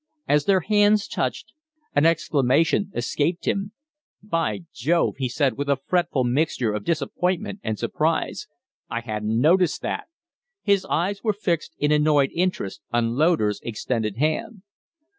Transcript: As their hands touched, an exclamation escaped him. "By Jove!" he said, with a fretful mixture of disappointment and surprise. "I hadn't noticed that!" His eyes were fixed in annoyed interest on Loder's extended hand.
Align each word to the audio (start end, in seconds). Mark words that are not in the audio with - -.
As 0.27 0.45
their 0.45 0.61
hands 0.61 1.07
touched, 1.07 1.53
an 1.93 2.07
exclamation 2.07 2.89
escaped 2.95 3.45
him. 3.45 3.71
"By 4.23 4.61
Jove!" 4.73 5.17
he 5.19 5.29
said, 5.29 5.59
with 5.59 5.69
a 5.69 5.75
fretful 5.75 6.23
mixture 6.23 6.73
of 6.73 6.83
disappointment 6.85 7.59
and 7.63 7.77
surprise. 7.77 8.47
"I 8.89 9.01
hadn't 9.01 9.39
noticed 9.39 9.83
that!" 9.83 10.05
His 10.63 10.85
eyes 10.85 11.23
were 11.23 11.33
fixed 11.33 11.75
in 11.77 11.91
annoyed 11.91 12.31
interest 12.33 12.81
on 12.91 13.13
Loder's 13.15 13.59
extended 13.61 14.17
hand. 14.17 14.63